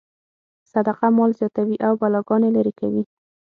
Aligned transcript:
صدقه 0.71 1.07
مال 1.17 1.31
زیاتوي 1.39 1.75
او 1.87 1.93
بلاګانې 2.01 2.49
لرې 2.55 2.73
کوي. 2.79 3.03